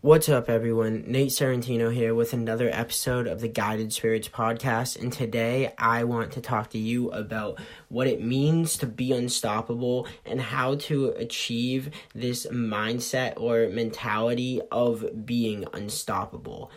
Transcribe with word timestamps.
What's 0.00 0.28
up, 0.28 0.48
everyone? 0.48 1.02
Nate 1.08 1.30
Serrentino 1.30 1.92
here 1.92 2.14
with 2.14 2.32
another 2.32 2.70
episode 2.72 3.26
of 3.26 3.40
the 3.40 3.48
Guided 3.48 3.92
Spirits 3.92 4.28
podcast. 4.28 4.96
And 4.96 5.12
today 5.12 5.74
I 5.76 6.04
want 6.04 6.30
to 6.34 6.40
talk 6.40 6.70
to 6.70 6.78
you 6.78 7.10
about 7.10 7.58
what 7.88 8.06
it 8.06 8.22
means 8.22 8.76
to 8.76 8.86
be 8.86 9.12
unstoppable 9.12 10.06
and 10.24 10.40
how 10.40 10.76
to 10.76 11.06
achieve 11.06 11.90
this 12.14 12.46
mindset 12.46 13.40
or 13.40 13.68
mentality 13.70 14.60
of 14.70 15.26
being 15.26 15.64
unstoppable. 15.72 16.70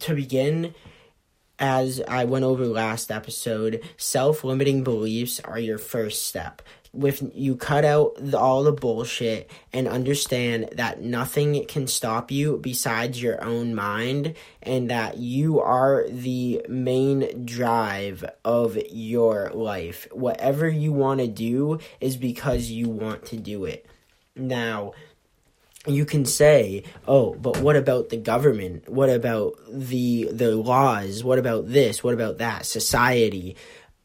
To 0.00 0.14
begin, 0.16 0.74
as 1.60 2.00
I 2.08 2.24
went 2.24 2.44
over 2.44 2.66
last 2.66 3.12
episode, 3.12 3.82
self 3.96 4.42
limiting 4.42 4.82
beliefs 4.82 5.38
are 5.38 5.60
your 5.60 5.78
first 5.78 6.26
step 6.26 6.60
with 6.92 7.22
you 7.34 7.56
cut 7.56 7.84
out 7.84 8.14
the, 8.18 8.38
all 8.38 8.62
the 8.62 8.72
bullshit 8.72 9.50
and 9.72 9.86
understand 9.86 10.68
that 10.72 11.00
nothing 11.02 11.64
can 11.66 11.86
stop 11.86 12.30
you 12.30 12.56
besides 12.58 13.22
your 13.22 13.42
own 13.44 13.74
mind 13.74 14.34
and 14.62 14.90
that 14.90 15.18
you 15.18 15.60
are 15.60 16.04
the 16.08 16.64
main 16.68 17.44
drive 17.44 18.24
of 18.44 18.78
your 18.90 19.50
life 19.54 20.08
whatever 20.12 20.68
you 20.68 20.92
want 20.92 21.20
to 21.20 21.28
do 21.28 21.78
is 22.00 22.16
because 22.16 22.70
you 22.70 22.88
want 22.88 23.24
to 23.26 23.36
do 23.36 23.64
it 23.64 23.86
now 24.34 24.92
you 25.86 26.04
can 26.04 26.24
say, 26.24 26.82
"Oh, 27.06 27.34
but 27.34 27.58
what 27.58 27.76
about 27.76 28.08
the 28.08 28.16
government? 28.16 28.88
What 28.88 29.08
about 29.08 29.54
the 29.70 30.28
the 30.30 30.56
laws? 30.56 31.24
What 31.24 31.38
about 31.38 31.68
this? 31.68 32.02
What 32.02 32.14
about 32.14 32.38
that? 32.38 32.66
Society?" 32.66 33.56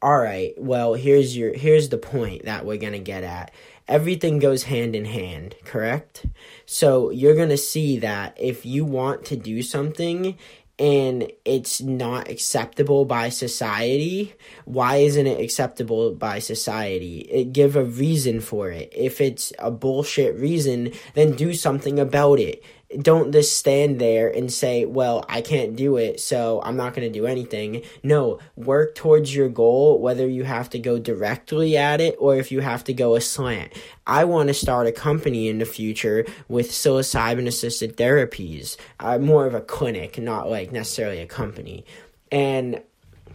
All 0.04 0.20
right, 0.20 0.54
well, 0.58 0.96
here's 0.96 1.36
your 1.36 1.54
here's 1.54 1.88
the 1.88 1.98
point 1.98 2.44
that 2.44 2.66
we're 2.66 2.78
going 2.78 2.92
to 2.92 3.00
get 3.00 3.24
at. 3.24 3.52
Everything 3.88 4.38
goes 4.38 4.64
hand 4.64 4.98
in 4.98 5.06
hand, 5.06 5.56
correct? 5.64 6.26
So 6.66 7.10
you're 7.10 7.36
going 7.36 7.50
to 7.50 7.58
see 7.58 8.00
that 8.00 8.36
if 8.38 8.66
you 8.66 8.84
want 8.84 9.24
to 9.26 9.38
do 9.38 9.62
something 9.62 10.38
and 10.78 11.32
it's 11.46 11.82
not 11.82 12.30
acceptable 12.30 13.06
by 13.06 13.30
society, 13.30 14.34
why 14.66 14.98
isn't 14.98 15.28
it 15.28 15.40
acceptable 15.40 16.14
by 16.14 16.40
society? 16.40 17.20
It, 17.20 17.54
give 17.54 17.78
a 17.78 17.86
reason 17.86 18.42
for 18.42 18.70
it. 18.70 18.92
If 18.94 19.22
it's 19.22 19.54
a 19.58 19.72
bullshit 19.72 20.36
reason, 20.36 20.92
then 21.14 21.36
do 21.36 21.54
something 21.54 21.98
about 21.98 22.40
it 22.40 22.62
don't 23.02 23.32
just 23.32 23.58
stand 23.58 24.00
there 24.00 24.30
and 24.30 24.52
say, 24.52 24.86
well, 24.86 25.26
I 25.30 25.42
can't 25.42 25.76
do 25.76 25.98
it, 25.98 26.20
so 26.20 26.62
I'm 26.64 26.76
not 26.76 26.94
going 26.94 27.12
to 27.12 27.20
do 27.20 27.26
anything. 27.26 27.84
No, 28.04 28.40
work 28.56 28.96
towards 28.96 29.34
your 29.34 29.50
goal, 29.50 30.00
whether 30.00 30.28
you 30.28 30.44
have 30.44 30.70
to 30.72 30.80
go 30.80 31.00
directly 31.00 31.78
at 31.78 32.02
it 32.02 32.16
or 32.20 32.36
if 32.36 32.52
you 32.52 32.62
have 32.62 32.84
to 32.86 32.94
go 32.94 33.12
aslant. 33.12 33.74
I 34.06 34.26
want 34.26 34.48
to 34.48 34.54
start 34.54 34.88
a 34.88 34.92
company 34.92 35.48
in 35.48 35.60
the 35.60 35.66
future 35.66 36.26
with 36.48 36.72
psilocybin 36.72 37.48
assisted 37.48 37.98
therapies, 37.98 38.78
uh, 39.00 39.18
more 39.18 39.46
of 39.46 39.54
a 39.54 39.62
clinic, 39.62 40.18
not 40.18 40.50
like 40.50 40.72
necessarily 40.72 41.20
a 41.20 41.26
company. 41.26 41.86
And 42.32 42.82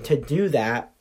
to 0.04 0.20
do 0.20 0.48
that, 0.50 0.92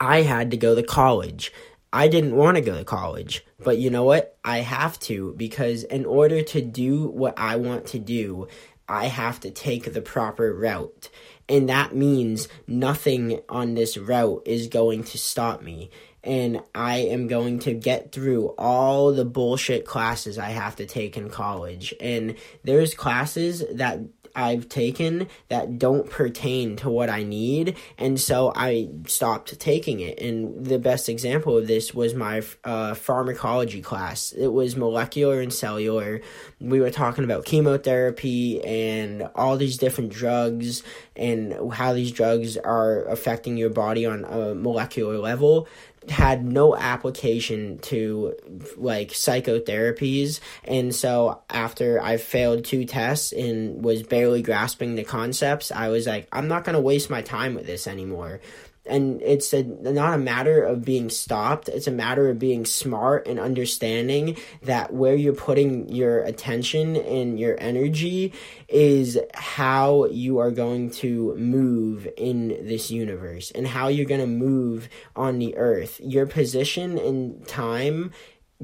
I 0.00 0.22
had 0.22 0.50
to 0.50 0.56
go 0.56 0.74
to 0.74 0.82
college. 0.82 1.52
I 1.94 2.08
didn't 2.08 2.34
want 2.34 2.56
to 2.56 2.60
go 2.60 2.76
to 2.76 2.84
college, 2.84 3.46
but 3.60 3.78
you 3.78 3.88
know 3.88 4.02
what? 4.02 4.36
I 4.44 4.58
have 4.58 4.98
to 5.00 5.32
because 5.36 5.84
in 5.84 6.04
order 6.04 6.42
to 6.42 6.60
do 6.60 7.06
what 7.06 7.38
I 7.38 7.54
want 7.54 7.86
to 7.88 8.00
do, 8.00 8.48
I 8.88 9.06
have 9.06 9.38
to 9.40 9.52
take 9.52 9.92
the 9.92 10.02
proper 10.02 10.52
route. 10.52 11.08
And 11.48 11.68
that 11.68 11.94
means 11.94 12.48
nothing 12.66 13.42
on 13.48 13.74
this 13.74 13.96
route 13.96 14.42
is 14.44 14.66
going 14.66 15.04
to 15.04 15.18
stop 15.18 15.62
me. 15.62 15.90
And 16.24 16.62
I 16.74 16.96
am 16.96 17.28
going 17.28 17.60
to 17.60 17.72
get 17.72 18.10
through 18.10 18.48
all 18.58 19.12
the 19.12 19.24
bullshit 19.24 19.84
classes 19.84 20.36
I 20.36 20.50
have 20.50 20.74
to 20.76 20.86
take 20.86 21.16
in 21.16 21.30
college. 21.30 21.94
And 22.00 22.34
there's 22.64 22.92
classes 22.92 23.62
that 23.72 24.00
I've 24.34 24.68
taken 24.68 25.28
that 25.48 25.78
don't 25.78 26.08
pertain 26.10 26.76
to 26.76 26.90
what 26.90 27.08
I 27.08 27.22
need, 27.22 27.76
and 27.98 28.20
so 28.20 28.52
I 28.54 28.88
stopped 29.06 29.58
taking 29.60 30.00
it. 30.00 30.18
And 30.20 30.64
the 30.64 30.78
best 30.78 31.08
example 31.08 31.56
of 31.56 31.66
this 31.66 31.94
was 31.94 32.14
my 32.14 32.42
uh, 32.64 32.94
pharmacology 32.94 33.80
class. 33.80 34.32
It 34.32 34.48
was 34.48 34.76
molecular 34.76 35.40
and 35.40 35.52
cellular. 35.52 36.20
We 36.60 36.80
were 36.80 36.90
talking 36.90 37.24
about 37.24 37.44
chemotherapy 37.44 38.62
and 38.64 39.28
all 39.34 39.56
these 39.56 39.76
different 39.76 40.12
drugs 40.12 40.82
and 41.16 41.72
how 41.72 41.92
these 41.92 42.12
drugs 42.12 42.56
are 42.56 43.04
affecting 43.04 43.56
your 43.56 43.70
body 43.70 44.06
on 44.06 44.24
a 44.24 44.54
molecular 44.54 45.18
level 45.18 45.68
had 46.08 46.44
no 46.44 46.76
application 46.76 47.78
to 47.78 48.34
like 48.76 49.10
psychotherapies. 49.10 50.40
And 50.64 50.94
so 50.94 51.42
after 51.50 52.00
i 52.00 52.16
failed 52.16 52.64
two 52.64 52.84
tests 52.84 53.32
and 53.32 53.84
was 53.84 54.02
barely 54.02 54.42
grasping 54.42 54.94
the 54.94 55.04
concepts 55.04 55.70
i 55.70 55.88
was 55.88 56.06
like 56.06 56.26
i'm 56.32 56.48
not 56.48 56.64
going 56.64 56.74
to 56.74 56.80
waste 56.80 57.10
my 57.10 57.22
time 57.22 57.54
with 57.54 57.66
this 57.66 57.86
anymore 57.86 58.40
and 58.86 59.22
it's 59.22 59.52
a, 59.52 59.62
not 59.62 60.14
a 60.14 60.18
matter 60.18 60.62
of 60.62 60.84
being 60.84 61.08
stopped. 61.08 61.68
It's 61.68 61.86
a 61.86 61.92
matter 61.92 62.28
of 62.28 62.38
being 62.38 62.64
smart 62.64 63.26
and 63.26 63.40
understanding 63.40 64.36
that 64.62 64.92
where 64.92 65.14
you're 65.14 65.34
putting 65.34 65.88
your 65.88 66.20
attention 66.20 66.96
and 66.96 67.38
your 67.38 67.56
energy 67.58 68.32
is 68.68 69.18
how 69.32 70.06
you 70.06 70.38
are 70.38 70.50
going 70.50 70.90
to 70.90 71.34
move 71.36 72.06
in 72.16 72.48
this 72.48 72.90
universe 72.90 73.50
and 73.52 73.66
how 73.66 73.88
you're 73.88 74.06
going 74.06 74.20
to 74.20 74.26
move 74.26 74.88
on 75.16 75.38
the 75.38 75.56
earth. 75.56 76.00
Your 76.02 76.26
position 76.26 76.98
in 76.98 77.42
time 77.46 78.12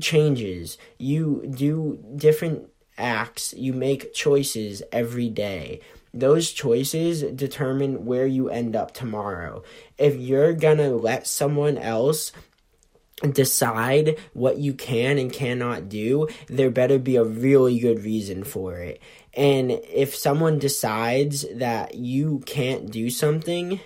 changes. 0.00 0.76
You 0.98 1.50
do 1.54 1.98
different 2.16 2.69
acts. 2.98 3.54
You 3.54 3.72
make 3.72 4.12
choices 4.12 4.82
every 4.92 5.30
day 5.30 5.80
those 6.12 6.50
choices 6.50 7.22
determine 7.22 8.04
where 8.04 8.26
you 8.26 8.48
end 8.48 8.75
up 8.76 8.93
tomorrow. 8.93 9.62
If 9.98 10.16
you're 10.16 10.53
gonna 10.53 10.91
let 10.91 11.26
someone 11.26 11.78
else 11.78 12.32
decide 13.32 14.16
what 14.32 14.59
you 14.59 14.72
can 14.72 15.19
and 15.19 15.32
cannot 15.32 15.88
do, 15.88 16.28
there 16.48 16.71
better 16.71 16.98
be 16.98 17.16
a 17.16 17.25
really 17.25 17.78
good 17.78 18.03
reason 18.03 18.44
for 18.44 18.76
it. 18.78 19.00
And 19.34 19.71
if 19.71 20.16
someone 20.16 20.59
decides 20.59 21.44
that 21.54 21.94
you 21.94 22.42
can't 22.47 22.91
do 22.91 23.10
something, 23.10 23.81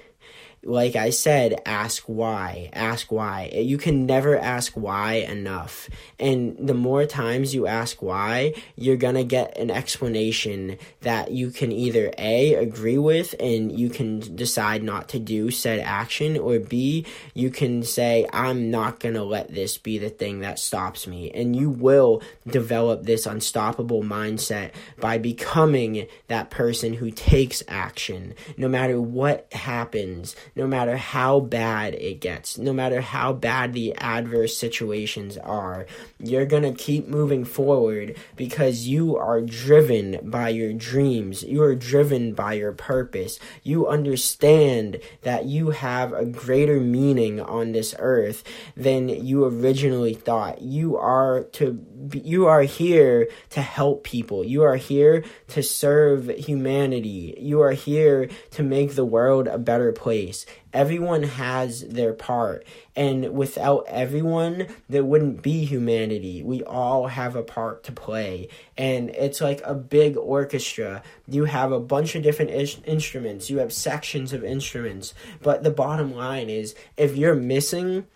like 0.65 0.97
I 0.97 1.11
said, 1.11 1.61
ask 1.67 2.05
why. 2.05 2.71
Ask 2.73 3.13
why. 3.13 3.51
You 3.53 3.79
can 3.79 4.07
never 4.07 4.39
ask 4.39 4.73
why 4.75 5.15
enough. 5.15 5.89
And 6.19 6.57
the 6.59 6.75
more 6.75 7.05
times 7.07 7.55
you 7.55 7.67
ask 7.67 8.01
why, 8.03 8.55
you're 8.77 8.97
going 8.97 9.15
to 9.15 9.25
get 9.25 9.59
an 9.59 9.71
explanation 9.71 10.79
that 11.03 11.31
you 11.31 11.51
can 11.51 11.71
either 11.71 12.13
A, 12.19 12.55
agree 12.55 12.99
with 12.99 13.35
and 13.39 13.79
you 13.79 13.91
can 13.91 14.21
decide 14.37 14.83
not 14.83 15.09
to 15.11 15.19
do 15.19 15.51
said 15.51 15.81
action, 15.81 16.39
or 16.39 16.59
B, 16.59 17.07
you 17.35 17.51
can 17.51 17.83
say, 17.83 18.27
I'm 18.33 18.71
not 18.71 19.01
going 19.01 19.15
to 19.15 19.25
let 19.25 19.55
this 19.55 19.77
be 19.79 19.99
the 19.99 20.11
thing 20.11 20.41
that 20.41 20.59
stops 20.59 21.07
me. 21.07 21.31
And 21.31 21.55
you 21.55 21.69
will 21.71 22.23
develop 22.47 23.03
this 23.03 23.27
unstoppable 23.27 24.03
mindset 24.03 24.73
by 24.99 25.19
becoming 25.19 26.07
that 26.29 26.51
person 26.51 26.95
who 26.95 27.11
takes 27.11 27.63
action 27.69 28.35
no 28.57 28.69
matter 28.69 29.01
what 29.01 29.53
happens 29.53 30.37
no 30.57 30.67
matter 30.67 30.97
how 30.97 31.41
bad 31.41 31.95
it 31.95 32.21
gets, 32.21 32.59
no 32.59 32.73
matter 32.73 33.01
how 33.01 33.33
bad 33.33 33.73
the 33.73 33.95
adverse 33.97 34.57
situations 34.57 35.37
are. 35.39 35.87
You're 36.19 36.47
going 36.47 36.63
to 36.63 36.73
keep 36.73 37.09
moving 37.09 37.45
forward 37.45 38.17
because 38.37 38.87
you 38.87 39.17
are 39.17 39.41
driven 39.41 40.19
by 40.23 40.51
your 40.51 40.73
dreams. 40.73 41.43
You 41.43 41.63
are 41.63 41.75
driven 41.75 42.35
by 42.35 42.55
your 42.55 42.73
purpose. 42.73 43.39
You 43.63 43.89
understand 43.89 45.01
that 45.23 45.47
you 45.47 45.71
have 45.71 46.13
a 46.13 46.25
greater 46.25 46.81
meaning 46.81 47.41
on 47.41 47.73
this 47.73 47.95
earth 47.99 48.45
than 48.77 49.09
you 49.09 49.45
originally 49.45 50.15
thought. 50.15 50.63
You 50.63 50.97
are 50.97 51.45
to 51.53 51.85
you 52.13 52.47
are 52.47 52.63
here 52.63 53.29
to 53.51 53.63
help 53.63 54.05
people. 54.05 54.45
You 54.45 54.63
are 54.63 54.77
here 54.77 55.25
to 55.49 55.63
serve 55.63 56.29
humanity. 56.29 57.35
You 57.39 57.63
are 57.63 57.73
here 57.73 58.29
to 58.53 58.63
make 58.63 58.95
the 58.95 59.05
world 59.05 59.49
a 59.49 59.59
better 59.59 59.93
place. 59.93 60.44
Everyone 60.73 61.23
has 61.23 61.83
their 61.83 62.13
part. 62.13 62.67
And 62.97 63.33
without 63.33 63.87
everyone, 63.89 64.67
there 64.89 65.05
wouldn't 65.05 65.43
be 65.43 65.65
humanity. 65.65 66.43
We 66.43 66.63
all 66.63 67.07
have 67.09 67.37
a 67.37 67.43
part 67.43 67.85
to 67.85 67.93
play. 67.93 68.49
And 68.77 69.11
it's 69.11 69.41
like 69.41 69.61
a 69.65 69.75
big 69.75 70.17
orchestra. 70.17 71.03
You 71.29 71.45
have 71.45 71.73
a 71.73 71.81
bunch 71.81 72.15
of 72.15 72.23
different 72.23 72.51
instruments, 72.87 73.51
you 73.51 73.59
have 73.59 73.73
sections 73.73 74.33
of 74.33 74.45
instruments. 74.45 75.15
But 75.43 75.63
the 75.63 75.71
bottom 75.71 76.15
line 76.15 76.51
is 76.51 76.75
if 76.97 77.17
you're 77.17 77.35
missing, 77.35 78.07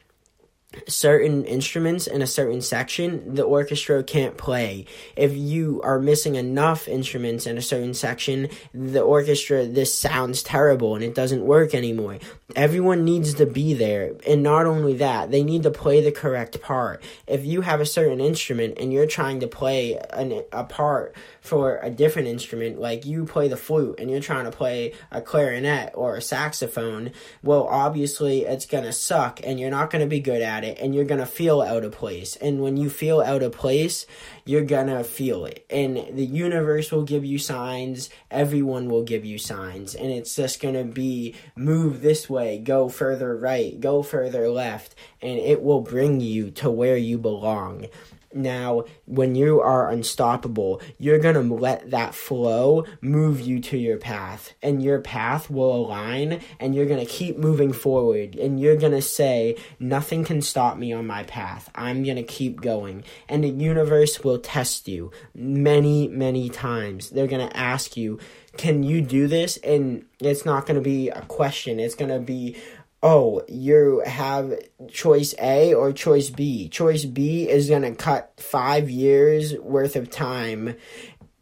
certain 0.87 1.45
instruments 1.47 2.07
in 2.07 2.21
a 2.21 2.27
certain 2.27 2.61
section, 2.61 3.35
the 3.35 3.43
orchestra 3.43 4.03
can't 4.03 4.37
play. 4.37 4.85
If 5.17 5.35
you 5.35 5.81
are 5.83 5.99
missing 5.99 6.35
enough 6.35 6.87
instruments 6.87 7.47
in 7.47 7.57
a 7.57 7.63
certain 7.63 7.95
section, 7.95 8.49
the 8.75 9.01
orchestra, 9.01 9.67
this 9.67 9.99
sounds 9.99 10.43
terrible 10.43 10.95
and 10.95 11.03
it 11.03 11.15
doesn't 11.15 11.45
work 11.45 11.75
anymore. 11.75 12.19
Everyone 12.55 13.05
needs 13.05 13.35
to 13.35 13.47
be 13.47 13.73
there. 13.73 14.13
And 14.27 14.43
not 14.43 14.67
only 14.67 14.95
that, 14.99 15.31
they 15.31 15.43
need 15.43 15.63
to 15.63 15.71
play 15.71 16.03
the 16.03 16.13
correct 16.13 16.61
part. 16.61 17.03
If 17.27 17.47
you 17.47 17.63
have 17.63 17.81
a 17.81 17.87
certain 17.87 18.21
instrument 18.21 18.79
and 18.79 18.93
you're 18.93 19.07
trying 19.07 19.41
to 19.41 19.47
play 19.47 19.99
an, 20.11 20.43
a 20.53 20.65
part 20.65 21.15
for 21.41 21.79
a 21.79 21.89
different 21.89 22.29
instrument, 22.29 22.79
like 22.79 23.07
you 23.07 23.25
play 23.25 23.49
the 23.49 23.57
flute 23.57 23.99
and 23.99 24.11
you're 24.11 24.21
trying 24.21 24.45
to 24.45 24.51
play 24.51 24.93
a 25.11 25.23
clarinet 25.23 25.93
or 25.95 26.17
a 26.17 26.23
saxophone, 26.23 27.13
well, 27.43 27.67
obviously 27.69 28.43
it's 28.43 28.67
going 28.67 28.85
to 28.85 28.93
suck 28.93 29.41
and 29.43 29.59
you're 29.59 29.71
not 29.71 29.91
going 29.91 30.05
to 30.05 30.09
be 30.09 30.21
good 30.21 30.43
at 30.59 30.65
it 30.65 30.79
and 30.79 30.95
you're 30.95 31.05
going 31.05 31.21
to 31.21 31.27
feel 31.27 31.63
out 31.63 31.85
of 31.85 31.93
place. 31.93 32.37
And 32.37 32.61
when 32.61 32.77
you 32.77 32.91
feel 32.91 33.21
out 33.21 33.43
of 33.43 33.53
place, 33.53 34.07
you're 34.45 34.65
going 34.65 34.89
to 34.89 35.05
feel 35.05 35.45
it. 35.45 35.65
And 35.71 36.17
the 36.17 36.25
universe 36.25 36.91
will 36.91 37.05
give 37.05 37.25
you 37.25 37.39
signs, 37.39 38.11
everyone 38.31 38.89
will 38.89 39.05
give 39.05 39.25
you 39.25 39.39
signs. 39.39 39.95
And 39.95 40.11
it's 40.11 40.35
just 40.35 40.61
going 40.61 40.75
to 40.75 40.85
be 40.85 41.35
move 41.57 42.01
this 42.01 42.29
way, 42.29 42.59
go 42.59 42.89
further 42.89 43.37
right, 43.37 43.79
go 43.81 44.03
further 44.03 44.49
left, 44.49 44.95
and 45.23 45.39
it 45.39 45.63
will 45.63 45.81
bring 45.81 46.21
you 46.21 46.51
to 46.53 46.71
where 46.71 46.97
you 46.97 47.19
belong. 47.19 47.87
Now, 48.33 48.85
when 49.07 49.35
you 49.35 49.61
are 49.61 49.91
unstoppable, 49.91 50.83
you're 50.99 51.19
going 51.19 51.35
to 51.35 51.55
let 51.55 51.91
that 51.91 52.15
flow 52.15 52.85
move 53.01 53.41
you 53.41 53.61
to 53.61 53.79
your 53.79 53.97
path, 53.97 54.55
and 54.63 54.83
your 54.83 55.01
path 55.01 55.51
will 55.51 55.75
align, 55.75 56.41
and 56.61 56.75
you're 56.75 56.87
going 56.87 57.05
to 57.05 57.11
keep 57.11 57.39
moving 57.39 57.73
forward, 57.73 58.37
and 58.37 58.61
you're 58.61 58.77
going 58.77 58.93
to 58.93 59.03
say, 59.03 59.57
Nothing 59.81 60.25
can 60.25 60.43
stop 60.43 60.77
me 60.77 60.93
on 60.93 61.07
my 61.07 61.23
path. 61.25 61.71
I'm 61.75 62.05
going 62.05 62.17
to 62.17 62.23
keep 62.23 62.61
going. 62.61 63.05
And 63.29 63.43
the 63.43 63.49
universe 63.49 64.23
will 64.23 64.39
test 64.39 64.89
you 64.89 65.11
many, 65.35 66.09
many 66.09 66.51
times. 66.51 67.11
They're 67.11 67.27
going 67.27 67.49
to 67.49 67.57
ask 67.57 67.97
you, 67.97 68.19
Can 68.59 68.83
you 68.83 69.01
do 69.01 69.27
this? 69.27 69.57
And 69.59 70.05
it's 70.21 70.45
not 70.45 70.67
going 70.67 70.75
to 70.77 70.85
be 70.85 71.09
a 71.09 71.23
question, 71.23 71.81
it's 71.81 71.95
going 71.95 72.11
to 72.11 72.19
be, 72.19 72.57
oh, 73.03 73.43
you 73.49 74.03
have 74.05 74.59
choice 74.91 75.35
A 75.41 75.75
or 75.75 75.93
choice 75.93 76.31
B. 76.31 76.69
Choice 76.69 77.05
B 77.05 77.49
is 77.49 77.69
going 77.69 77.83
to 77.83 77.95
cut 77.95 78.33
five 78.39 78.91
years 78.91 79.55
worth 79.57 79.97
of 79.97 80.11
time 80.11 80.75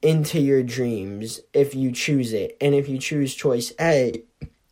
into 0.02 0.38
your 0.38 0.62
dreams 0.62 1.40
if 1.52 1.74
you 1.74 1.92
choose 1.92 2.32
it. 2.32 2.56
And 2.60 2.74
if 2.74 2.88
you 2.88 2.98
choose 2.98 3.34
choice 3.34 3.72
A, 3.80 4.22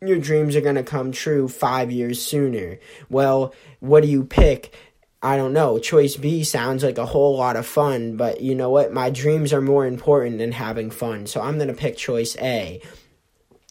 your 0.01 0.19
dreams 0.19 0.55
are 0.55 0.61
going 0.61 0.75
to 0.75 0.83
come 0.83 1.11
true 1.11 1.47
five 1.47 1.91
years 1.91 2.21
sooner. 2.21 2.79
Well, 3.09 3.53
what 3.79 4.03
do 4.03 4.09
you 4.09 4.23
pick? 4.23 4.75
I 5.23 5.37
don't 5.37 5.53
know. 5.53 5.79
Choice 5.79 6.15
B 6.17 6.43
sounds 6.43 6.83
like 6.83 6.99
a 6.99 7.05
whole 7.05 7.35
lot 7.35 7.55
of 7.55 7.65
fun, 7.65 8.15
but 8.15 8.41
you 8.41 8.53
know 8.53 8.69
what? 8.69 8.93
My 8.93 9.09
dreams 9.09 9.53
are 9.53 9.61
more 9.61 9.87
important 9.87 10.37
than 10.37 10.51
having 10.51 10.91
fun. 10.91 11.25
So 11.25 11.41
I'm 11.41 11.55
going 11.55 11.69
to 11.69 11.73
pick 11.73 11.97
choice 11.97 12.37
A 12.37 12.79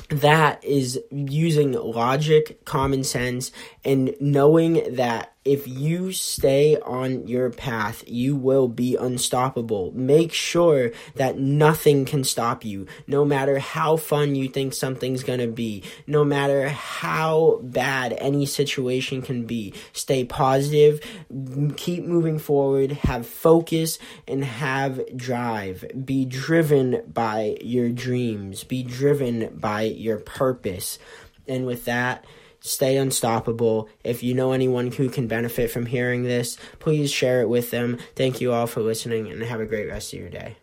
that 0.09 0.63
is 0.65 1.01
using 1.11 1.73
logic, 1.73 2.65
common 2.65 3.05
sense, 3.05 3.51
and 3.85 4.15
knowing 4.21 4.97
that 4.97 5.34
if 5.45 5.69
you 5.69 6.11
stay 6.13 6.79
on 6.81 7.27
your 7.29 7.51
path, 7.51 8.03
you 8.07 8.35
will 8.35 8.67
be 8.67 8.97
unstoppable. 8.97 9.93
Make 9.95 10.33
sure 10.33 10.93
that 11.17 11.39
nothing 11.39 12.07
can 12.07 12.25
stop 12.25 12.65
you, 12.65 12.87
no 13.07 13.25
matter 13.27 13.59
how 13.59 13.97
fun 13.97 14.35
you 14.35 14.49
think 14.49 14.73
something's 14.73 15.23
gonna 15.23 15.47
be, 15.47 15.83
no 16.07 16.25
matter 16.25 16.69
how 16.69 17.61
bad 17.63 18.15
any 18.15 18.47
situation 18.47 19.21
can 19.21 19.45
be. 19.45 19.75
Stay 19.93 20.25
positive, 20.25 21.01
keep 21.77 22.05
moving 22.05 22.39
forward, 22.39 22.93
have 22.93 23.27
focus, 23.27 23.99
and 24.27 24.45
have 24.45 25.01
drive. 25.15 25.85
Be 26.05 26.25
driven 26.25 27.03
by 27.07 27.59
your 27.61 27.91
dreams, 27.91 28.65
be 28.65 28.83
driven 28.83 29.55
by 29.57 29.83
your 29.83 30.19
purpose. 30.19 30.99
And 31.47 31.67
with 31.67 31.85
that, 31.85 32.25
Stay 32.67 32.97
unstoppable. 32.97 33.91
If 34.05 34.23
you 34.23 34.33
know 34.33 34.53
anyone 34.53 34.91
who 34.91 35.11
can 35.11 35.29
benefit 35.29 35.71
from 35.71 35.85
hearing 35.85 36.23
this, 36.23 36.57
please 36.79 37.13
share 37.13 37.43
it 37.43 37.49
with 37.51 37.71
them. 37.71 37.99
Thank 38.17 38.41
you 38.41 38.55
all 38.55 38.67
for 38.67 38.81
listening 38.81 39.31
and 39.31 39.43
have 39.43 39.61
a 39.61 39.67
great 39.67 39.87
rest 39.87 40.15
of 40.15 40.19
your 40.19 40.31
day. 40.31 40.57